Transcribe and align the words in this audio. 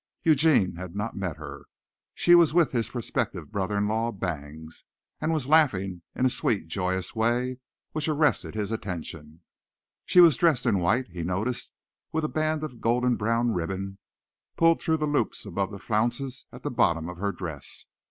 Eugene 0.23 0.77
had 0.77 0.95
not 0.95 1.15
met 1.15 1.37
her. 1.37 1.65
She 2.15 2.33
was 2.33 2.55
with 2.55 2.71
his 2.71 2.89
prospective 2.89 3.51
brother 3.51 3.77
in 3.77 3.87
law, 3.87 4.11
Bangs, 4.11 4.83
and 5.19 5.31
was 5.31 5.45
laughing 5.45 6.01
in 6.15 6.25
a 6.25 6.29
sweet, 6.31 6.65
joyous 6.65 7.13
way 7.13 7.59
which 7.91 8.07
arrested 8.07 8.55
his 8.55 8.71
attention. 8.71 9.41
She 10.07 10.19
was 10.19 10.37
dressed 10.37 10.65
in 10.65 10.79
white, 10.79 11.09
he 11.09 11.21
noticed, 11.21 11.71
with 12.11 12.25
a 12.25 12.29
band 12.29 12.63
of 12.63 12.81
golden 12.81 13.15
brown 13.15 13.51
ribbon 13.51 13.99
pulled 14.57 14.81
through 14.81 14.97
the 14.97 15.05
loops 15.05 15.45
above 15.45 15.69
the 15.69 15.77
flounces 15.77 16.47
at 16.51 16.63
the 16.63 16.71
bottom 16.71 17.07
of 17.07 17.17
her 17.17 17.31
dress. 17.31 17.85